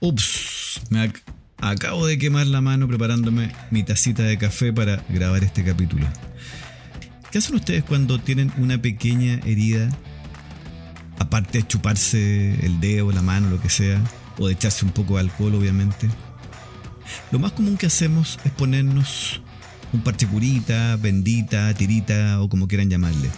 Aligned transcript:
Ups, 0.00 0.80
me 0.90 1.00
ac- 1.08 1.22
acabo 1.60 2.06
de 2.06 2.18
quemar 2.18 2.46
la 2.46 2.60
mano 2.60 2.86
preparándome 2.86 3.50
mi 3.70 3.82
tacita 3.82 4.22
de 4.22 4.38
café 4.38 4.72
para 4.72 5.02
grabar 5.08 5.42
este 5.42 5.64
capítulo. 5.64 6.06
¿Qué 7.32 7.38
hacen 7.38 7.56
ustedes 7.56 7.84
cuando 7.84 8.18
tienen 8.20 8.52
una 8.58 8.80
pequeña 8.80 9.34
herida? 9.44 9.88
Aparte 11.18 11.58
de 11.58 11.66
chuparse 11.66 12.64
el 12.64 12.80
dedo, 12.80 13.10
la 13.10 13.22
mano, 13.22 13.50
lo 13.50 13.60
que 13.60 13.68
sea, 13.68 14.00
o 14.38 14.46
de 14.46 14.52
echarse 14.54 14.84
un 14.84 14.92
poco 14.92 15.14
de 15.14 15.20
alcohol, 15.22 15.54
obviamente. 15.56 16.08
Lo 17.32 17.38
más 17.38 17.52
común 17.52 17.76
que 17.76 17.86
hacemos 17.86 18.38
es 18.44 18.52
ponernos 18.52 19.40
un 19.92 20.02
parche 20.02 20.26
curita, 20.28 20.96
bendita, 20.96 21.74
tirita 21.74 22.40
o 22.40 22.48
como 22.48 22.68
quieran 22.68 22.88
llamarle. 22.88 23.28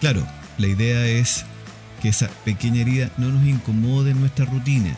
Claro, 0.00 0.26
la 0.58 0.66
idea 0.66 1.06
es 1.06 1.44
que 2.00 2.08
esa 2.08 2.28
pequeña 2.44 2.80
herida 2.80 3.10
no 3.18 3.28
nos 3.28 3.46
incomode 3.46 4.12
en 4.12 4.20
nuestra 4.20 4.46
rutina. 4.46 4.96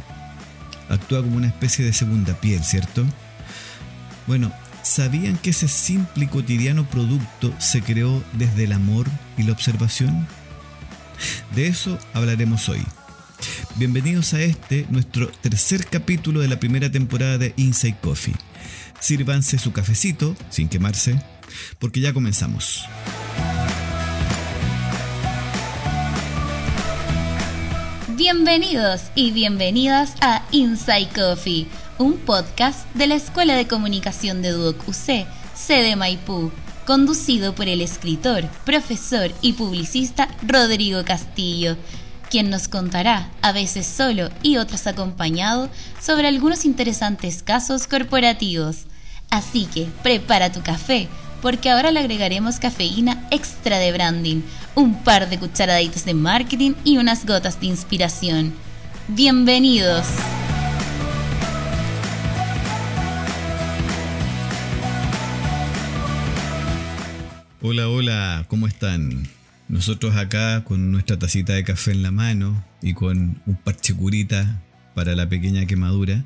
Actúa 0.89 1.23
como 1.23 1.37
una 1.37 1.49
especie 1.49 1.85
de 1.85 1.93
segunda 1.93 2.35
piel, 2.41 2.63
¿cierto? 2.63 3.05
Bueno, 4.27 4.53
¿sabían 4.83 5.37
que 5.37 5.51
ese 5.51 5.69
simple 5.69 6.25
y 6.25 6.29
cotidiano 6.29 6.89
producto 6.89 7.53
se 7.59 7.83
creó 7.83 8.23
desde 8.35 8.65
el 8.65 8.73
amor 8.73 9.07
y 9.37 9.43
la 9.43 9.53
observación? 9.53 10.27
De 11.55 11.67
eso 11.67 11.99
hablaremos 12.13 12.69
hoy. 12.69 12.83
Bienvenidos 13.77 14.33
a 14.35 14.41
este, 14.41 14.87
nuestro 14.89 15.29
tercer 15.29 15.87
capítulo 15.87 16.41
de 16.41 16.49
la 16.49 16.59
primera 16.59 16.91
temporada 16.91 17.39
de 17.39 17.53
Inside 17.57 17.99
Coffee. 18.01 18.35
Sírvanse 19.01 19.59
su 19.59 19.73
cafecito, 19.73 20.35
sin 20.51 20.69
quemarse, 20.69 21.21
porque 21.79 22.01
ya 22.01 22.13
comenzamos. 22.13 22.87
Bienvenidos 28.29 29.03
y 29.15 29.31
bienvenidas 29.31 30.15
a 30.21 30.43
Inside 30.51 31.11
Coffee, 31.15 31.69
un 31.97 32.15
podcast 32.15 32.93
de 32.95 33.07
la 33.07 33.15
Escuela 33.15 33.55
de 33.55 33.69
Comunicación 33.69 34.43
de 34.43 34.51
Duoc 34.51 34.77
UC, 34.89 35.29
sede 35.55 35.95
Maipú, 35.95 36.51
conducido 36.87 37.55
por 37.55 37.69
el 37.69 37.81
escritor, 37.81 38.43
profesor 38.65 39.31
y 39.43 39.53
publicista 39.53 40.27
Rodrigo 40.43 41.05
Castillo, 41.05 41.77
quien 42.29 42.51
nos 42.51 42.67
contará, 42.67 43.31
a 43.43 43.53
veces 43.53 43.87
solo 43.87 44.29
y 44.43 44.57
otras 44.57 44.89
acompañado, 44.89 45.71
sobre 46.03 46.27
algunos 46.27 46.65
interesantes 46.65 47.45
casos 47.45 47.87
corporativos. 47.87 48.87
Así 49.31 49.67
que 49.67 49.87
prepara 50.03 50.51
tu 50.51 50.65
café, 50.65 51.07
porque 51.47 51.71
ahora 51.71 51.93
le 51.93 52.01
agregaremos 52.01 52.59
cafeína 52.59 53.25
extra 53.31 53.79
de 53.79 53.93
branding, 53.93 54.41
un 54.75 55.05
par 55.05 55.31
de 55.31 55.39
cucharaditas 55.39 56.05
de 56.05 56.13
marketing 56.13 56.73
y 56.83 56.99
unas 56.99 57.25
gotas 57.25 57.61
de 57.61 57.67
inspiración. 57.67 58.53
Bienvenidos. 59.07 60.09
Hola, 67.63 67.89
hola, 67.91 68.45
¿cómo 68.49 68.67
están? 68.67 69.29
Nosotros 69.69 70.17
acá 70.17 70.65
con 70.65 70.91
nuestra 70.91 71.17
tacita 71.17 71.53
de 71.53 71.63
café 71.63 71.93
en 71.93 72.03
la 72.03 72.11
mano 72.11 72.65
y 72.83 72.95
con 72.95 73.41
un 73.47 73.55
parche 73.55 73.95
curita 73.95 74.65
para 74.97 75.15
la 75.15 75.29
pequeña 75.29 75.65
quemadura, 75.67 76.25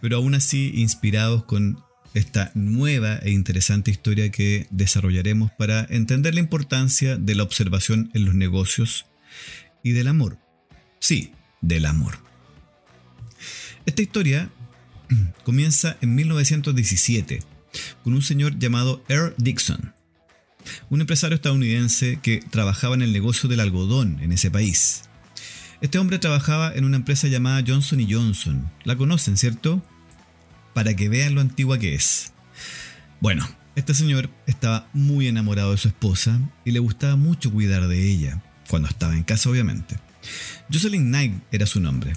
pero 0.00 0.18
aún 0.18 0.36
así 0.36 0.70
inspirados 0.76 1.42
con 1.42 1.84
esta 2.16 2.50
nueva 2.54 3.18
e 3.18 3.30
interesante 3.30 3.90
historia 3.90 4.30
que 4.30 4.66
desarrollaremos 4.70 5.52
para 5.52 5.86
entender 5.90 6.34
la 6.34 6.40
importancia 6.40 7.16
de 7.16 7.34
la 7.34 7.42
observación 7.42 8.10
en 8.14 8.24
los 8.24 8.34
negocios 8.34 9.04
y 9.82 9.92
del 9.92 10.08
amor. 10.08 10.38
Sí, 10.98 11.32
del 11.60 11.84
amor. 11.84 12.18
Esta 13.84 14.00
historia 14.00 14.50
comienza 15.44 15.98
en 16.00 16.14
1917 16.14 17.42
con 18.02 18.14
un 18.14 18.22
señor 18.22 18.58
llamado 18.58 19.04
Earl 19.08 19.34
Dixon, 19.36 19.92
un 20.88 21.02
empresario 21.02 21.34
estadounidense 21.34 22.18
que 22.22 22.40
trabajaba 22.50 22.94
en 22.94 23.02
el 23.02 23.12
negocio 23.12 23.46
del 23.46 23.60
algodón 23.60 24.20
en 24.22 24.32
ese 24.32 24.50
país. 24.50 25.02
Este 25.82 25.98
hombre 25.98 26.18
trabajaba 26.18 26.72
en 26.74 26.86
una 26.86 26.96
empresa 26.96 27.28
llamada 27.28 27.62
Johnson 27.66 28.04
Johnson. 28.08 28.72
La 28.84 28.96
conocen, 28.96 29.36
¿cierto? 29.36 29.84
Para 30.76 30.94
que 30.94 31.08
vean 31.08 31.34
lo 31.34 31.40
antigua 31.40 31.78
que 31.78 31.94
es. 31.94 32.34
Bueno, 33.22 33.48
este 33.76 33.94
señor 33.94 34.28
estaba 34.46 34.90
muy 34.92 35.26
enamorado 35.26 35.70
de 35.70 35.78
su 35.78 35.88
esposa 35.88 36.38
y 36.66 36.72
le 36.72 36.80
gustaba 36.80 37.16
mucho 37.16 37.50
cuidar 37.50 37.88
de 37.88 38.06
ella, 38.06 38.42
cuando 38.68 38.86
estaba 38.86 39.16
en 39.16 39.22
casa 39.22 39.48
obviamente. 39.48 39.96
Jocelyn 40.70 41.06
Knight 41.06 41.32
era 41.50 41.64
su 41.64 41.80
nombre. 41.80 42.12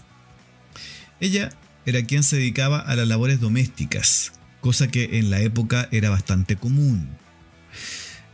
Ella 1.21 1.51
era 1.85 2.03
quien 2.03 2.21
se 2.21 2.35
dedicaba 2.35 2.79
a 2.79 2.97
las 2.97 3.07
labores 3.07 3.39
domésticas, 3.39 4.33
cosa 4.59 4.89
que 4.89 5.19
en 5.19 5.29
la 5.29 5.39
época 5.39 5.87
era 5.93 6.09
bastante 6.09 6.57
común. 6.57 7.07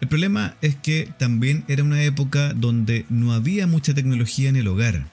El 0.02 0.08
problema 0.08 0.56
es 0.64 0.76
que 0.76 1.08
también 1.20 1.66
era 1.68 1.84
una 1.84 2.02
época 2.02 2.56
donde 2.56 3.06
no 3.10 3.32
había 3.32 3.68
mucha 3.68 3.94
tecnología 3.94 4.50
en 4.50 4.56
el 4.56 4.70
hogar 4.70 5.06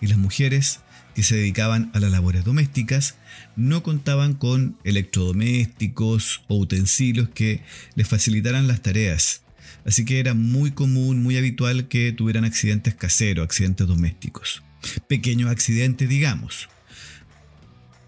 y 0.00 0.06
las 0.06 0.18
mujeres 0.18 0.78
que 1.14 1.22
se 1.22 1.36
dedicaban 1.36 1.90
a 1.94 2.00
las 2.00 2.10
labores 2.10 2.44
domésticas 2.44 3.16
no 3.56 3.82
contaban 3.82 4.34
con 4.34 4.76
electrodomésticos 4.84 6.42
o 6.48 6.58
utensilios 6.58 7.28
que 7.28 7.62
les 7.94 8.08
facilitaran 8.08 8.66
las 8.66 8.82
tareas. 8.82 9.42
Así 9.84 10.04
que 10.04 10.18
era 10.18 10.34
muy 10.34 10.72
común, 10.72 11.22
muy 11.22 11.36
habitual 11.36 11.88
que 11.88 12.12
tuvieran 12.12 12.44
accidentes 12.44 12.94
caseros, 12.94 13.44
accidentes 13.44 13.86
domésticos. 13.86 14.62
Pequeños 15.08 15.50
accidentes, 15.50 16.08
digamos. 16.08 16.68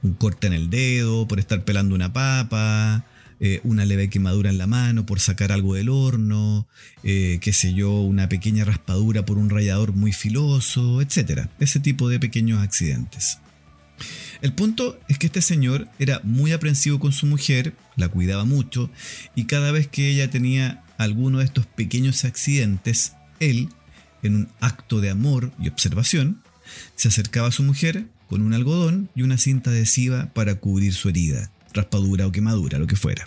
Un 0.03 0.15
corte 0.15 0.47
en 0.47 0.53
el 0.53 0.71
dedo 0.71 1.28
por 1.28 1.38
estar 1.38 1.65
pelando 1.65 1.94
una 1.94 2.12
papa, 2.12 3.05
eh, 3.39 3.61
una 3.65 3.85
leve 3.85 4.09
quemadura 4.09 4.49
en 4.49 4.57
la 4.57 4.67
mano 4.67 5.05
por 5.05 5.21
sacar 5.21 5.53
algo 5.53 5.75
del 5.75 5.91
horno, 5.91 6.67
eh, 7.03 7.39
qué 7.43 7.53
sé 7.53 7.75
yo, 7.75 8.01
una 8.01 8.29
pequeña 8.29 8.65
raspadura 8.65 9.27
por 9.27 9.37
un 9.37 9.51
rallador 9.51 9.93
muy 9.93 10.13
filoso, 10.13 11.03
etc. 11.03 11.49
Ese 11.61 11.81
tipo 11.81 12.09
de 12.09 12.19
pequeños 12.19 12.63
accidentes. 12.63 13.39
El 14.41 14.55
punto 14.55 14.99
es 15.09 15.19
que 15.19 15.27
este 15.27 15.43
señor 15.43 15.89
era 15.99 16.21
muy 16.25 16.53
aprensivo 16.53 16.99
con 16.99 17.13
su 17.13 17.27
mujer, 17.27 17.75
la 17.97 18.09
cuidaba 18.09 18.45
mucho, 18.45 18.91
y 19.35 19.45
cada 19.45 19.71
vez 19.71 19.87
que 19.87 20.09
ella 20.09 20.31
tenía 20.31 20.83
alguno 20.99 21.39
de 21.39 21.45
estos 21.45 21.67
pequeños 21.67 22.25
accidentes, 22.25 23.15
él, 23.41 23.69
en 24.23 24.35
un 24.35 24.49
acto 24.61 25.01
de 25.01 25.11
amor 25.11 25.53
y 25.59 25.69
observación, 25.69 26.43
se 26.95 27.09
acercaba 27.09 27.49
a 27.49 27.53
su 27.53 27.63
mujer 27.63 28.07
con 28.29 28.43
un 28.43 28.55
algodón 28.55 29.11
y 29.15 29.23
una 29.23 29.39
cinta 29.39 29.71
adhesiva 29.71 30.33
para 30.33 30.57
cubrir 30.57 30.95
su 30.95 31.09
herida 31.09 31.51
raspadura 31.76 32.26
o 32.26 32.32
quemadura, 32.32 32.78
lo 32.78 32.87
que 32.87 32.97
fuera. 32.97 33.25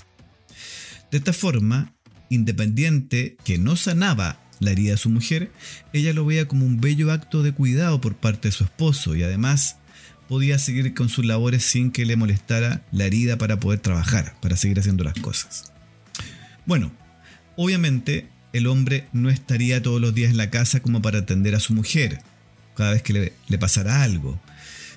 De 1.12 1.18
esta 1.18 1.34
forma, 1.34 1.94
independiente 2.30 3.38
que 3.44 3.58
no 3.58 3.76
sanaba 3.76 4.40
la 4.60 4.72
herida 4.72 4.92
de 4.92 4.98
su 4.98 5.10
mujer, 5.10 5.52
ella 5.94 6.14
lo 6.14 6.26
veía 6.26 6.48
como 6.48 6.66
un 6.66 6.82
bello 6.82 7.12
acto 7.12 7.44
de 7.44 7.54
cuidado 7.54 8.02
por 8.02 8.16
parte 8.16 8.50
de 8.50 8.52
su 8.52 8.64
esposo 8.64 9.16
y 9.16 9.24
además 9.24 9.78
podía 10.28 10.60
seguir 10.60 10.94
con 10.94 11.10
sus 11.10 11.26
labores 11.26 11.64
sin 11.64 11.92
que 11.92 12.06
le 12.06 12.16
molestara 12.16 12.86
la 12.92 13.06
herida 13.06 13.38
para 13.38 13.60
poder 13.60 13.80
trabajar, 13.80 14.36
para 14.42 14.58
seguir 14.58 14.80
haciendo 14.80 15.04
las 15.04 15.16
cosas. 15.16 15.72
Bueno, 16.66 16.92
obviamente 17.56 18.30
el 18.54 18.68
hombre 18.68 19.08
no 19.12 19.30
estaría 19.30 19.82
todos 19.82 20.00
los 20.00 20.14
días 20.14 20.32
en 20.32 20.38
la 20.38 20.52
casa 20.52 20.82
como 20.82 21.02
para 21.02 21.20
atender 21.20 21.56
a 21.56 21.60
su 21.60 21.74
mujer, 21.74 22.22
cada 22.76 22.92
vez 22.92 23.02
que 23.02 23.14
le, 23.14 23.34
le 23.48 23.58
pasara 23.58 24.04
algo. 24.04 24.40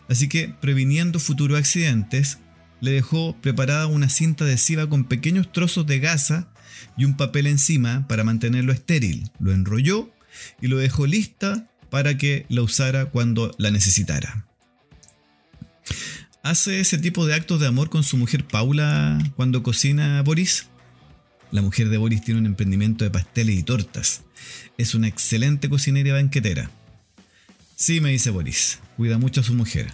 Así 0.09 0.29
que, 0.29 0.49
previniendo 0.49 1.19
futuros 1.19 1.59
accidentes, 1.59 2.39
le 2.83 2.91
dejó 2.91 3.37
preparada 3.41 3.87
una 3.87 4.09
cinta 4.09 4.45
adhesiva 4.45 4.89
con 4.89 5.05
pequeños 5.05 5.51
trozos 5.53 5.87
de 5.87 6.01
gasa 6.01 6.53
y 6.97 7.05
un 7.05 7.17
papel 7.17 7.47
encima 7.47 8.07
para 8.09 8.25
mantenerlo 8.25 8.73
estéril. 8.73 9.31
Lo 9.39 9.53
enrolló 9.53 10.13
y 10.61 10.67
lo 10.67 10.79
dejó 10.79 11.07
lista 11.07 11.71
para 11.91 12.19
que 12.19 12.45
la 12.49 12.63
usara 12.63 13.07
cuando 13.07 13.55
la 13.57 13.71
necesitara. 13.71 14.47
¿Hace 16.43 16.81
ese 16.81 16.99
tipo 16.99 17.25
de 17.25 17.35
actos 17.35 17.61
de 17.61 17.69
amor 17.69 17.89
con 17.89 18.03
su 18.03 18.17
mujer 18.17 18.45
Paula 18.45 19.17
cuando 19.37 19.63
cocina 19.63 20.21
Boris? 20.23 20.67
La 21.53 21.63
mujer 21.63 21.89
de 21.89 21.99
Boris 21.99 22.23
tiene 22.23 22.41
un 22.41 22.47
emprendimiento 22.47 23.05
de 23.05 23.13
pasteles 23.13 23.61
y 23.61 23.63
tortas. 23.63 24.23
Es 24.77 24.97
una 24.97 25.07
excelente 25.07 25.69
cocinera 25.71 26.09
y 26.09 26.13
banquetera. 26.13 26.69
Sí, 27.77 28.01
me 28.01 28.11
dice 28.11 28.31
Boris. 28.31 28.81
Cuida 28.97 29.19
mucho 29.19 29.41
a 29.41 29.45
su 29.45 29.55
mujer. 29.55 29.93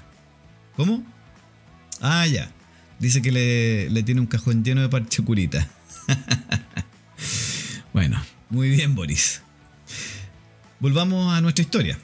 ¿Cómo? 0.75 1.05
Ah, 2.00 2.26
ya. 2.26 2.50
Dice 2.99 3.23
que 3.23 3.31
le, 3.31 3.91
le, 3.91 4.03
tiene 4.03 4.21
un 4.21 4.27
cajón 4.27 4.65
lleno 4.65 4.81
de 4.81 4.89
parche 4.89 5.23
curita. 5.23 5.69
bueno, 7.93 8.21
muy 8.50 8.71
bien, 8.71 8.95
Boris. 8.95 9.43
Volvamos 10.81 11.33
a 11.33 11.41
nuestra 11.41 11.62
historia. 11.62 11.99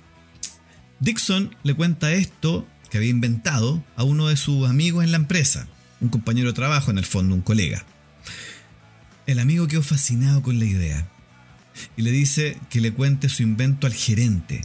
Dixon 1.00 1.54
le 1.62 1.74
cuenta 1.74 2.12
esto 2.12 2.66
que 2.90 2.98
había 2.98 3.10
inventado 3.10 3.84
a 3.96 4.04
uno 4.04 4.28
de 4.28 4.36
sus 4.36 4.68
amigos 4.68 5.04
en 5.04 5.10
la 5.10 5.16
empresa, 5.16 5.66
un 6.00 6.08
compañero 6.08 6.48
de 6.48 6.54
trabajo 6.54 6.90
en 6.90 6.98
el 6.98 7.04
fondo, 7.04 7.34
un 7.34 7.40
colega. 7.40 7.84
El 9.26 9.38
amigo 9.38 9.66
quedó 9.66 9.82
fascinado 9.82 10.42
con 10.42 10.58
la 10.58 10.64
idea 10.64 11.08
y 11.96 12.02
le 12.02 12.10
dice 12.10 12.56
que 12.70 12.80
le 12.80 12.92
cuente 12.92 13.28
su 13.28 13.42
invento 13.42 13.86
al 13.86 13.94
gerente. 13.94 14.62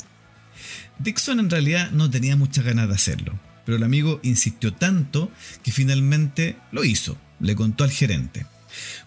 Dixon 1.00 1.40
en 1.40 1.50
realidad 1.50 1.92
no 1.92 2.10
tenía 2.10 2.36
muchas 2.36 2.66
ganas 2.66 2.88
de 2.88 2.96
hacerlo, 2.96 3.40
Pero 3.70 3.78
el 3.78 3.84
amigo 3.84 4.20
insistió 4.24 4.74
tanto 4.74 5.32
que 5.62 5.72
finalmente 5.72 6.58
lo 6.72 6.84
hizo, 6.84 7.20
le 7.40 7.54
contó 7.54 7.84
al 7.84 7.92
gerente. 7.92 8.48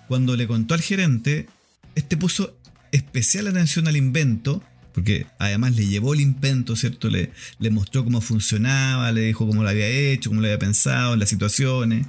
Cuando 0.06 0.36
le 0.36 0.46
contó 0.46 0.74
al 0.74 0.80
gerente, 0.80 1.48
este 1.96 2.16
puso 2.16 2.56
especial 2.92 3.48
atención 3.48 3.88
al 3.88 3.96
invento, 3.96 4.62
porque 4.94 5.26
además 5.40 5.74
le 5.74 5.88
llevó 5.88 6.14
el 6.14 6.20
invento, 6.20 6.76
¿cierto? 6.76 7.10
Le, 7.10 7.32
mostró 7.72 8.04
cómo 8.04 8.20
funcionaba, 8.20 9.10
le 9.10 9.22
dijo 9.22 9.48
cómo 9.48 9.64
lo 9.64 9.68
había 9.68 9.88
hecho, 9.88 10.30
cómo 10.30 10.40
lo 10.40 10.46
había 10.46 10.60
pensado, 10.60 11.16
las 11.16 11.28
situaciones, 11.28 12.06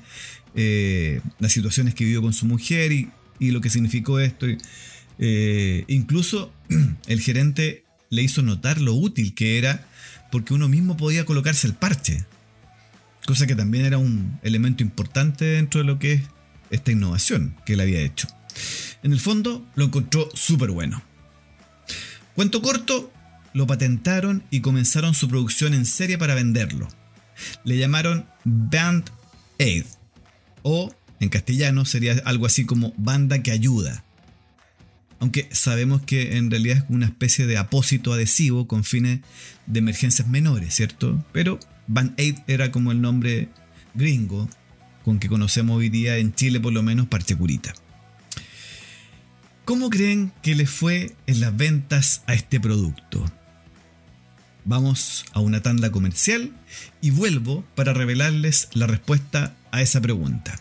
eh, 0.54 1.22
las 1.40 1.54
situaciones 1.54 1.96
que 1.96 2.04
vivió 2.04 2.22
con 2.22 2.34
su 2.34 2.46
mujer 2.46 2.92
y, 2.92 3.10
lo 3.40 3.62
que 3.62 3.72
significó 3.72 4.20
esto. 4.20 4.46
Eh, 5.18 5.86
incluso 5.88 6.54
el 7.08 7.20
gerente 7.20 7.84
le 8.12 8.22
hizo 8.22 8.44
notar 8.44 8.80
lo 8.80 8.94
útil 8.94 9.34
que 9.34 9.58
era 9.58 9.88
porque 10.34 10.56
uno 10.56 10.68
mismo 10.68 10.98
podía 10.98 11.26
colocarse 11.26 11.68
el 11.68 11.76
parche, 11.76 12.26
cosa 13.26 13.48
que 13.48 13.56
también 13.56 13.86
era 13.86 13.98
un 13.98 14.40
elemento 14.44 14.84
importante 14.84 15.46
dentro 15.46 15.82
de 15.82 15.86
lo 15.86 16.00
que 16.00 16.14
es 16.14 16.24
esta 16.70 16.92
innovación 16.92 17.56
que 17.66 17.74
él 17.74 17.80
había 17.80 18.02
hecho. 18.02 18.28
En 19.04 19.14
el 19.14 19.20
fondo 19.20 19.66
lo 19.76 19.86
encontró 19.86 20.30
súper 20.34 20.72
bueno. 20.72 21.02
Cuento 22.36 22.62
corto, 22.62 23.12
lo 23.54 23.68
patentaron 23.68 24.44
y 24.50 24.62
comenzaron 24.62 25.14
su 25.14 25.28
producción 25.28 25.74
en 25.74 25.86
serie 25.86 26.18
para 26.18 26.36
venderlo. 26.36 26.88
Le 27.64 27.78
llamaron 27.78 28.26
Band 28.44 29.10
Aid, 29.60 29.86
o 30.64 30.94
en 31.20 31.30
castellano 31.30 31.86
sería 31.86 32.22
algo 32.26 32.46
así 32.46 32.66
como 32.66 32.94
banda 32.98 33.44
que 33.44 33.52
ayuda. 33.52 34.04
Aunque 35.20 35.48
sabemos 35.52 36.02
que 36.02 36.38
en 36.38 36.52
realidad 36.52 36.78
es 36.78 36.84
una 36.90 37.06
especie 37.06 37.46
de 37.46 37.58
apósito 37.58 38.12
adhesivo 38.12 38.68
con 38.68 38.84
fines 38.84 39.22
de 39.68 39.80
emergencias 39.80 40.28
menores, 40.28 40.74
¿cierto? 40.74 41.24
Pero 41.32 41.60
Band 41.88 42.20
Aid 42.20 42.40
era 42.48 42.72
como 42.72 42.92
el 42.92 43.02
nombre 43.02 43.50
gringo 43.94 44.50
con 45.04 45.20
que 45.20 45.28
conocemos 45.30 45.78
hoy 45.78 45.90
día 45.90 46.18
en 46.18 46.34
Chile 46.34 46.60
por 46.60 46.74
lo 46.74 46.84
menos 46.84 47.08
Parchecurita. 47.08 47.74
¿Cómo 49.66 49.90
creen 49.90 50.34
que 50.42 50.56
le 50.56 50.66
fue 50.66 51.16
en 51.26 51.40
las 51.40 51.56
ventas 51.56 52.24
a 52.28 52.34
este 52.34 52.60
producto? 52.60 53.24
Vamos 54.66 55.26
a 55.34 55.40
una 55.40 55.62
tanda 55.62 55.92
comercial 55.92 56.52
y 57.02 57.12
vuelvo 57.12 57.66
para 57.76 57.94
revelarles 57.94 58.70
la 58.74 58.88
respuesta 58.88 59.56
a 59.72 59.82
esa 59.82 60.02
pregunta. 60.02 60.60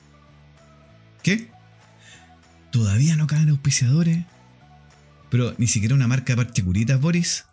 ¿Qué? 1.23 1.51
¿Todavía 2.71 3.17
no 3.17 3.27
caen 3.27 3.51
auspiciadores? 3.51 4.25
Pero 5.31 5.55
ni 5.59 5.67
siquiera 5.67 5.95
una 5.95 6.09
marca 6.09 6.33
de 6.33 6.45
parchecuritas, 6.45 7.01
Boris. 7.01 7.45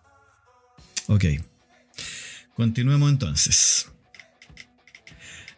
Ok. 1.07 1.25
Continuemos 2.59 3.09
entonces. 3.09 3.87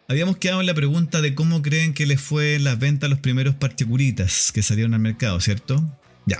Habíamos 0.06 0.36
quedado 0.36 0.60
en 0.60 0.68
la 0.68 0.74
pregunta 0.74 1.20
de 1.20 1.34
cómo 1.34 1.60
creen 1.60 1.94
que 1.94 2.06
les 2.06 2.20
fue 2.20 2.60
las 2.60 2.78
ventas 2.78 3.08
a 3.08 3.10
los 3.10 3.18
primeros 3.18 3.56
parchecuritas 3.56 4.52
que 4.52 4.62
salieron 4.62 4.94
al 4.94 5.00
mercado, 5.00 5.40
¿cierto? 5.40 5.98
Ya. 6.26 6.38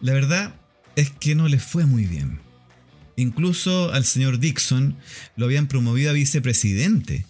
La 0.00 0.14
verdad 0.14 0.54
es 0.96 1.10
que 1.10 1.34
no 1.34 1.48
les 1.48 1.62
fue 1.62 1.84
muy 1.84 2.06
bien. 2.06 2.40
Incluso 3.16 3.92
al 3.92 4.06
señor 4.06 4.38
Dixon 4.38 4.96
lo 5.36 5.44
habían 5.44 5.66
promovido 5.66 6.08
a 6.08 6.14
vicepresidente. 6.14 7.26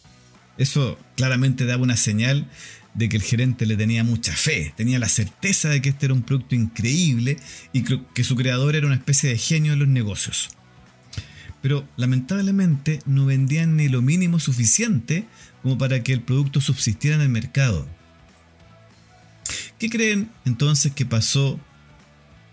Eso 0.58 1.00
claramente 1.16 1.66
daba 1.66 1.82
una 1.82 1.96
señal 1.96 2.48
de 2.94 3.08
que 3.08 3.16
el 3.16 3.24
gerente 3.24 3.66
le 3.66 3.76
tenía 3.76 4.04
mucha 4.04 4.32
fe, 4.32 4.72
tenía 4.76 5.00
la 5.00 5.08
certeza 5.08 5.70
de 5.70 5.82
que 5.82 5.88
este 5.88 6.06
era 6.06 6.14
un 6.14 6.22
producto 6.22 6.54
increíble 6.54 7.36
y 7.72 7.82
que 7.82 8.22
su 8.22 8.36
creador 8.36 8.76
era 8.76 8.86
una 8.86 8.94
especie 8.94 9.28
de 9.28 9.38
genio 9.38 9.72
de 9.72 9.78
los 9.78 9.88
negocios 9.88 10.50
pero 11.66 11.84
lamentablemente 11.96 13.00
no 13.06 13.26
vendían 13.26 13.76
ni 13.76 13.88
lo 13.88 14.00
mínimo 14.00 14.38
suficiente 14.38 15.26
como 15.64 15.76
para 15.76 16.00
que 16.04 16.12
el 16.12 16.20
producto 16.22 16.60
subsistiera 16.60 17.16
en 17.16 17.22
el 17.22 17.28
mercado. 17.28 17.88
¿Qué 19.76 19.90
creen 19.90 20.30
entonces 20.44 20.92
que 20.92 21.04
pasó 21.04 21.58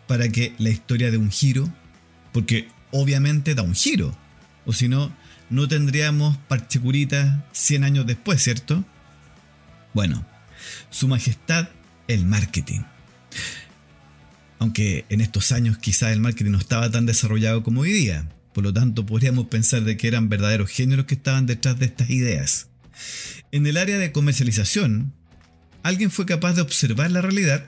para 0.07 0.29
que 0.29 0.55
la 0.57 0.71
historia 0.71 1.11
dé 1.11 1.17
un 1.17 1.29
giro? 1.29 1.71
Porque 2.31 2.67
obviamente 2.89 3.53
da 3.53 3.61
un 3.61 3.75
giro, 3.75 4.17
o 4.65 4.73
si 4.73 4.87
no, 4.87 5.15
no 5.51 5.67
tendríamos 5.67 6.35
Parchecurita 6.47 7.45
100 7.51 7.83
años 7.83 8.07
después, 8.07 8.41
¿cierto? 8.41 8.83
Bueno, 9.93 10.25
Su 10.89 11.07
Majestad 11.07 11.69
el 12.07 12.25
marketing. 12.25 12.81
Aunque 14.57 15.05
en 15.09 15.21
estos 15.21 15.51
años 15.51 15.77
quizás 15.77 16.13
el 16.13 16.19
marketing 16.19 16.53
no 16.53 16.57
estaba 16.57 16.89
tan 16.89 17.05
desarrollado 17.05 17.61
como 17.61 17.81
hoy 17.81 17.91
día. 17.91 18.27
Por 18.53 18.63
lo 18.63 18.73
tanto, 18.73 19.05
podríamos 19.05 19.47
pensar 19.47 19.83
de 19.83 19.97
que 19.97 20.07
eran 20.07 20.29
verdaderos 20.29 20.69
genios 20.69 21.05
que 21.05 21.15
estaban 21.15 21.45
detrás 21.45 21.79
de 21.79 21.85
estas 21.87 22.09
ideas. 22.09 22.67
En 23.51 23.65
el 23.65 23.77
área 23.77 23.97
de 23.97 24.11
comercialización, 24.11 25.13
alguien 25.81 26.11
fue 26.11 26.25
capaz 26.25 26.53
de 26.53 26.61
observar 26.61 27.11
la 27.11 27.21
realidad 27.21 27.67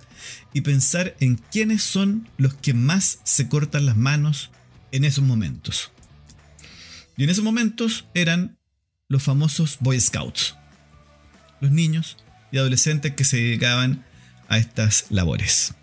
y 0.53 0.61
pensar 0.61 1.15
en 1.19 1.35
quiénes 1.51 1.83
son 1.83 2.29
los 2.37 2.53
que 2.53 2.73
más 2.73 3.19
se 3.23 3.49
cortan 3.49 3.85
las 3.85 3.97
manos 3.97 4.51
en 4.91 5.03
esos 5.03 5.23
momentos. 5.23 5.91
Y 7.17 7.23
en 7.23 7.29
esos 7.29 7.43
momentos 7.43 8.05
eran 8.13 8.57
los 9.07 9.23
famosos 9.23 9.77
Boy 9.79 9.99
Scouts, 9.99 10.55
los 11.61 11.71
niños 11.71 12.17
y 12.51 12.57
adolescentes 12.57 13.13
que 13.13 13.25
se 13.25 13.37
dedicaban 13.37 14.05
a 14.47 14.57
estas 14.57 15.05
labores. 15.09 15.73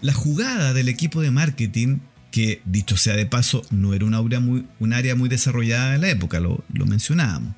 La 0.00 0.12
jugada 0.12 0.74
del 0.74 0.88
equipo 0.88 1.22
de 1.22 1.30
marketing 1.30 2.00
que 2.34 2.60
dicho 2.64 2.96
sea 2.96 3.14
de 3.14 3.26
paso, 3.26 3.62
no 3.70 3.94
era 3.94 4.04
un 4.04 4.12
área 4.12 4.40
muy, 4.40 4.66
un 4.80 4.92
área 4.92 5.14
muy 5.14 5.28
desarrollada 5.28 5.94
en 5.94 6.00
la 6.00 6.10
época, 6.10 6.40
lo, 6.40 6.64
mencionábamos. 6.68 7.54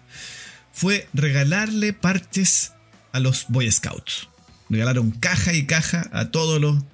Fue 0.70 1.08
regalarle 1.14 1.94
parches 1.94 2.74
a 3.12 3.20
los 3.20 3.46
Boy 3.48 3.72
Scouts. 3.72 4.28
Regalaron 4.68 5.12
caja 5.12 5.54
y 5.54 5.64
caja 5.64 6.10
a 6.12 6.30
todos 6.30 6.60
los, 6.60 6.84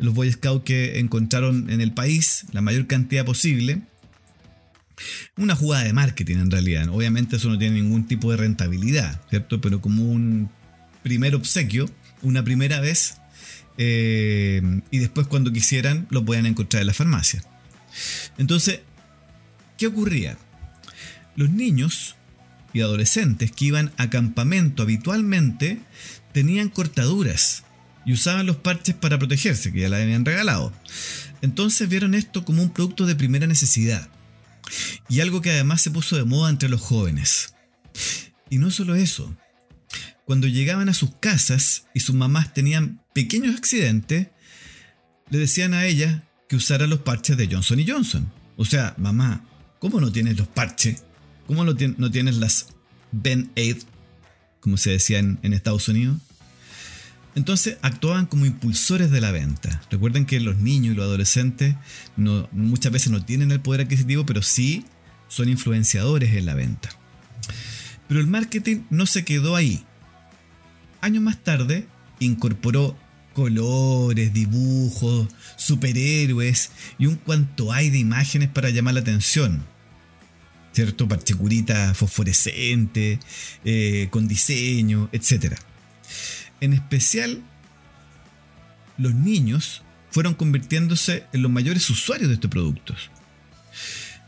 los 0.00 0.12
Boy 0.12 0.32
Scouts 0.32 0.64
que 0.64 0.98
encontraron 0.98 1.70
en 1.70 1.80
el 1.80 1.92
país, 1.92 2.46
la 2.50 2.62
mayor 2.62 2.88
cantidad 2.88 3.24
posible. 3.24 3.80
Una 5.36 5.54
jugada 5.54 5.84
de 5.84 5.92
marketing 5.92 6.38
en 6.38 6.50
realidad. 6.50 6.88
Obviamente 6.88 7.36
eso 7.36 7.48
no 7.48 7.58
tiene 7.58 7.80
ningún 7.80 8.08
tipo 8.08 8.32
de 8.32 8.38
rentabilidad, 8.38 9.20
¿cierto? 9.30 9.60
Pero 9.60 9.80
como 9.80 10.02
un 10.02 10.50
primer 11.04 11.36
obsequio, 11.36 11.88
una 12.22 12.42
primera 12.42 12.80
vez, 12.80 13.18
eh, 13.78 14.62
y 14.90 14.98
después 14.98 15.26
cuando 15.26 15.52
quisieran 15.52 16.06
lo 16.10 16.24
podían 16.24 16.46
encontrar 16.46 16.82
en 16.82 16.88
la 16.88 16.94
farmacia. 16.94 17.42
Entonces, 18.38 18.80
¿qué 19.78 19.86
ocurría? 19.86 20.38
Los 21.36 21.50
niños 21.50 22.16
y 22.72 22.80
adolescentes 22.80 23.52
que 23.52 23.66
iban 23.66 23.92
a 23.96 24.10
campamento 24.10 24.82
habitualmente 24.82 25.80
tenían 26.32 26.68
cortaduras 26.68 27.64
y 28.04 28.12
usaban 28.12 28.46
los 28.46 28.56
parches 28.56 28.94
para 28.94 29.18
protegerse, 29.18 29.72
que 29.72 29.80
ya 29.80 29.88
la 29.88 29.98
habían 29.98 30.24
regalado. 30.24 30.72
Entonces 31.42 31.88
vieron 31.88 32.14
esto 32.14 32.44
como 32.44 32.62
un 32.62 32.70
producto 32.70 33.06
de 33.06 33.16
primera 33.16 33.46
necesidad 33.46 34.08
y 35.08 35.20
algo 35.20 35.40
que 35.40 35.50
además 35.50 35.82
se 35.82 35.90
puso 35.90 36.16
de 36.16 36.24
moda 36.24 36.50
entre 36.50 36.68
los 36.68 36.80
jóvenes. 36.80 37.54
Y 38.48 38.58
no 38.58 38.70
solo 38.70 38.94
eso, 38.94 39.34
cuando 40.24 40.46
llegaban 40.46 40.88
a 40.88 40.94
sus 40.94 41.14
casas 41.16 41.86
y 41.94 42.00
sus 42.00 42.14
mamás 42.14 42.54
tenían 42.54 43.00
pequeños 43.20 43.54
accidentes, 43.54 44.28
le 45.28 45.38
decían 45.38 45.74
a 45.74 45.84
ella 45.84 46.24
que 46.48 46.56
usara 46.56 46.86
los 46.86 47.00
parches 47.00 47.36
de 47.36 47.48
Johnson 47.52 47.84
Johnson. 47.86 48.32
O 48.56 48.64
sea, 48.64 48.94
mamá, 48.96 49.44
¿cómo 49.78 50.00
no 50.00 50.10
tienes 50.10 50.38
los 50.38 50.48
parches? 50.48 51.04
¿Cómo 51.46 51.62
no, 51.64 51.74
tienes 51.74 52.36
las 52.36 52.68
Ben 53.12 53.52
Aid, 53.56 53.76
como 54.60 54.78
se 54.78 54.92
decía 54.92 55.18
en, 55.18 55.52
Estados 55.52 55.86
Unidos? 55.88 56.16
Entonces 57.34 57.76
actuaban 57.82 58.24
como 58.24 58.46
impulsores 58.46 59.10
de 59.10 59.20
la 59.20 59.32
venta. 59.32 59.82
Recuerden 59.90 60.24
que 60.24 60.40
los 60.40 60.56
niños 60.56 60.94
y 60.94 60.96
los 60.96 61.04
adolescentes 61.04 61.76
muchas 62.16 62.90
veces 62.90 63.12
no 63.12 63.22
tienen 63.22 63.50
el 63.50 63.60
poder 63.60 63.82
adquisitivo, 63.82 64.24
pero 64.24 64.40
sí 64.40 64.86
son 65.28 65.50
influenciadores 65.50 66.32
en 66.34 66.46
la 66.46 66.54
venta. 66.54 66.88
Pero 68.08 68.18
el 68.18 68.28
marketing 68.28 68.84
no 68.88 69.04
se 69.04 69.26
quedó 69.26 69.56
ahí 69.56 69.84
años 71.00 71.22
más 71.22 71.38
tarde 71.38 71.86
incorporó 72.18 72.96
colores, 73.40 74.34
dibujos, 74.34 75.28
superhéroes 75.56 76.72
y 76.98 77.06
un 77.06 77.16
cuanto 77.16 77.72
hay 77.72 77.88
de 77.88 77.96
imágenes 77.96 78.50
para 78.50 78.68
llamar 78.68 78.92
la 78.92 79.00
atención. 79.00 79.64
¿Cierto? 80.72 81.08
Parchecurita 81.08 81.94
fosforescente, 81.94 83.18
eh, 83.64 84.08
con 84.10 84.28
diseño, 84.28 85.08
etc. 85.12 85.54
En 86.60 86.74
especial, 86.74 87.42
los 88.98 89.14
niños 89.14 89.82
fueron 90.10 90.34
convirtiéndose 90.34 91.24
en 91.32 91.40
los 91.40 91.50
mayores 91.50 91.88
usuarios 91.88 92.28
de 92.28 92.34
estos 92.34 92.50
productos. 92.50 93.10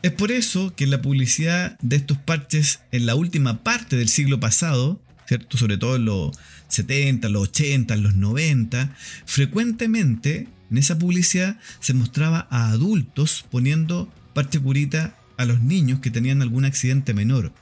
Es 0.03 0.13
por 0.13 0.33
eso 0.33 0.75
que 0.75 0.87
la 0.87 1.03
publicidad 1.03 1.79
de 1.83 1.97
estos 1.97 2.17
parches 2.17 2.81
en 2.93 3.05
la 3.05 3.15
última 3.15 3.63
parte 3.63 3.97
del 3.97 4.09
siglo 4.09 4.41
pasado, 4.41 5.03
¿cierto? 5.27 5.59
sobre 5.59 5.77
todo 5.77 5.97
en 5.97 6.07
los 6.07 6.31
70, 6.73 7.29
los 7.29 7.49
80, 7.49 7.97
los 7.97 8.15
90, 8.15 8.97
frecuentemente 9.27 10.49
en 10.71 10.79
esa 10.79 10.99
publicidad 10.99 11.59
se 11.81 11.93
mostraba 11.93 12.49
a 12.51 12.71
adultos 12.71 13.45
poniendo 13.51 14.11
parche 14.33 14.59
curita 14.59 15.15
a 15.37 15.45
los 15.45 15.61
niños 15.61 16.01
que 16.01 16.11
tenían 16.11 16.41
algún 16.41 16.65
accidente 16.65 17.13
menor. 17.13 17.53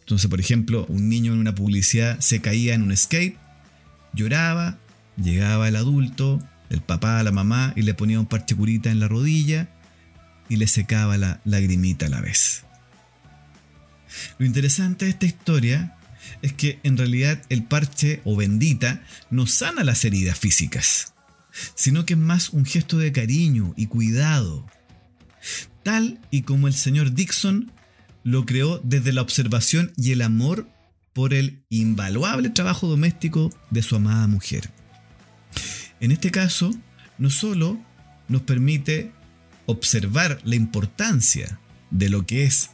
Entonces, 0.00 0.28
por 0.28 0.38
ejemplo, 0.38 0.84
un 0.90 1.08
niño 1.08 1.32
en 1.32 1.38
una 1.38 1.54
publicidad 1.54 2.20
se 2.20 2.42
caía 2.42 2.74
en 2.74 2.82
un 2.82 2.94
skate, 2.94 3.38
lloraba, 4.12 4.76
llegaba 5.16 5.68
el 5.68 5.76
adulto, 5.76 6.46
el 6.68 6.82
papá, 6.82 7.22
la 7.22 7.32
mamá, 7.32 7.72
y 7.74 7.82
le 7.82 7.94
ponía 7.94 8.20
un 8.20 8.26
parche 8.26 8.54
curita 8.54 8.90
en 8.90 9.00
la 9.00 9.08
rodilla 9.08 9.70
y 10.50 10.56
le 10.56 10.66
secaba 10.66 11.16
la 11.16 11.40
lagrimita 11.46 12.04
a 12.04 12.10
la 12.10 12.20
vez. 12.20 12.64
Lo 14.36 14.44
interesante 14.44 15.06
de 15.06 15.12
esta 15.12 15.24
historia 15.24 15.96
es 16.42 16.52
que 16.52 16.78
en 16.82 16.96
realidad 16.96 17.42
el 17.48 17.64
parche 17.64 18.20
o 18.24 18.36
bendita 18.36 19.02
no 19.30 19.46
sana 19.46 19.84
las 19.84 20.04
heridas 20.04 20.38
físicas, 20.38 21.14
sino 21.74 22.06
que 22.06 22.14
es 22.14 22.18
más 22.18 22.50
un 22.50 22.64
gesto 22.64 22.98
de 22.98 23.12
cariño 23.12 23.74
y 23.76 23.86
cuidado, 23.86 24.66
tal 25.82 26.20
y 26.30 26.42
como 26.42 26.68
el 26.68 26.74
señor 26.74 27.12
Dixon 27.12 27.72
lo 28.22 28.46
creó 28.46 28.80
desde 28.82 29.12
la 29.12 29.22
observación 29.22 29.92
y 29.96 30.12
el 30.12 30.22
amor 30.22 30.68
por 31.12 31.32
el 31.32 31.62
invaluable 31.68 32.50
trabajo 32.50 32.88
doméstico 32.88 33.52
de 33.70 33.82
su 33.82 33.96
amada 33.96 34.26
mujer. 34.26 34.70
En 36.00 36.10
este 36.10 36.30
caso, 36.30 36.70
no 37.18 37.30
solo 37.30 37.78
nos 38.28 38.42
permite 38.42 39.12
observar 39.66 40.40
la 40.44 40.56
importancia 40.56 41.60
de 41.90 42.08
lo 42.08 42.26
que 42.26 42.44
es 42.44 42.70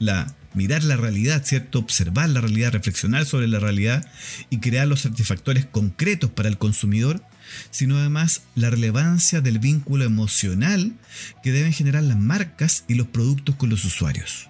la 0.00 0.34
mirar 0.54 0.82
la 0.82 0.96
realidad, 0.96 1.44
¿cierto? 1.44 1.78
Observar 1.78 2.28
la 2.28 2.40
realidad, 2.40 2.72
reflexionar 2.72 3.24
sobre 3.24 3.48
la 3.48 3.60
realidad 3.60 4.10
y 4.50 4.58
crear 4.58 4.88
los 4.88 5.02
satisfactores 5.02 5.66
concretos 5.66 6.30
para 6.30 6.48
el 6.48 6.58
consumidor, 6.58 7.22
sino 7.70 7.98
además 7.98 8.42
la 8.54 8.70
relevancia 8.70 9.40
del 9.40 9.58
vínculo 9.58 10.04
emocional 10.04 10.96
que 11.42 11.52
deben 11.52 11.72
generar 11.72 12.02
las 12.02 12.18
marcas 12.18 12.84
y 12.88 12.94
los 12.94 13.08
productos 13.08 13.56
con 13.56 13.70
los 13.70 13.84
usuarios. 13.84 14.48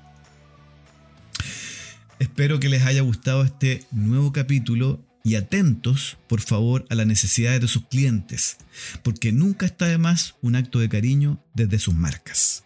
Espero 2.19 2.61
que 2.61 2.69
les 2.69 2.83
haya 2.85 3.01
gustado 3.01 3.45
este 3.45 3.85
nuevo 3.93 4.33
capítulo 4.33 5.03
y 5.23 5.35
atentos, 5.35 6.19
por 6.29 6.41
favor, 6.41 6.87
a 6.91 6.95
las 6.95 7.07
necesidades 7.07 7.61
de 7.61 7.69
sus 7.69 7.87
clientes, 7.87 8.59
porque 9.03 9.33
nunca 9.33 9.67
está 9.67 9.87
de 9.87 9.99
más 9.99 10.35
un 10.41 10.57
acto 10.57 10.79
de 10.79 10.89
cariño 10.89 11.43
desde 11.55 11.79
sus 11.79 11.95
marcas. 11.95 12.65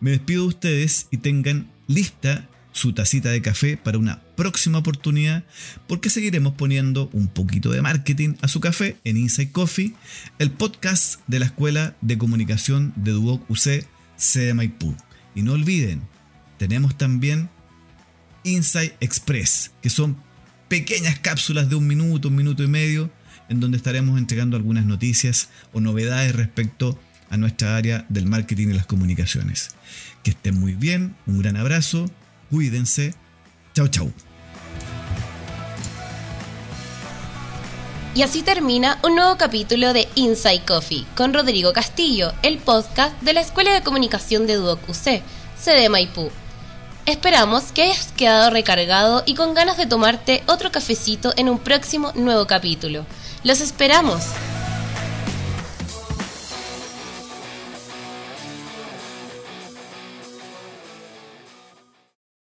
Me 0.00 0.12
despido 0.12 0.42
de 0.42 0.48
ustedes 0.48 1.08
y 1.10 1.18
tengan 1.18 1.70
lista 1.86 2.48
su 2.72 2.94
tacita 2.94 3.30
de 3.30 3.42
café 3.42 3.76
para 3.76 3.98
una 3.98 4.22
próxima 4.34 4.78
oportunidad, 4.78 5.44
porque 5.86 6.08
seguiremos 6.08 6.54
poniendo 6.54 7.10
un 7.12 7.28
poquito 7.28 7.70
de 7.70 7.82
marketing 7.82 8.36
a 8.40 8.48
su 8.48 8.60
café 8.60 8.96
en 9.04 9.18
Inside 9.18 9.52
Coffee, 9.52 9.92
el 10.38 10.52
podcast 10.52 11.20
de 11.26 11.40
la 11.40 11.46
Escuela 11.46 11.96
de 12.00 12.16
Comunicación 12.16 12.94
de 12.96 13.10
Duoc 13.10 13.48
UC, 13.50 13.86
C 14.16 14.54
Maipú. 14.54 14.96
Y 15.34 15.42
no 15.42 15.52
olviden, 15.52 16.00
tenemos 16.58 16.96
también 16.96 17.50
Inside 18.44 18.96
Express, 19.00 19.72
que 19.82 19.90
son 19.90 20.16
pequeñas 20.68 21.18
cápsulas 21.18 21.68
de 21.68 21.74
un 21.74 21.86
minuto, 21.86 22.28
un 22.28 22.36
minuto 22.36 22.62
y 22.62 22.68
medio, 22.68 23.10
en 23.50 23.60
donde 23.60 23.76
estaremos 23.76 24.18
entregando 24.18 24.56
algunas 24.56 24.86
noticias 24.86 25.50
o 25.74 25.80
novedades 25.80 26.34
respecto 26.34 26.98
a 27.30 27.36
nuestra 27.36 27.76
área 27.76 28.04
del 28.08 28.26
marketing 28.26 28.68
y 28.68 28.74
las 28.74 28.86
comunicaciones. 28.86 29.70
Que 30.22 30.30
estén 30.32 30.58
muy 30.58 30.74
bien, 30.74 31.16
un 31.26 31.40
gran 31.40 31.56
abrazo, 31.56 32.10
cuídense, 32.50 33.14
chao 33.72 33.88
chao. 33.88 34.12
Y 38.14 38.22
así 38.22 38.42
termina 38.42 38.98
un 39.04 39.14
nuevo 39.14 39.36
capítulo 39.38 39.92
de 39.92 40.08
Inside 40.16 40.64
Coffee 40.66 41.06
con 41.14 41.32
Rodrigo 41.32 41.72
Castillo, 41.72 42.32
el 42.42 42.58
podcast 42.58 43.18
de 43.22 43.32
la 43.32 43.40
Escuela 43.40 43.72
de 43.72 43.82
Comunicación 43.82 44.48
de 44.48 44.56
Duoc 44.56 44.80
UC, 44.88 45.22
sede 45.58 45.88
Maipú. 45.88 46.30
Esperamos 47.06 47.72
que 47.72 47.84
hayas 47.84 48.12
quedado 48.12 48.50
recargado 48.50 49.22
y 49.26 49.34
con 49.34 49.54
ganas 49.54 49.76
de 49.76 49.86
tomarte 49.86 50.42
otro 50.46 50.72
cafecito 50.72 51.32
en 51.36 51.48
un 51.48 51.60
próximo 51.60 52.12
nuevo 52.14 52.46
capítulo. 52.46 53.06
¡Los 53.44 53.60
esperamos! 53.60 54.22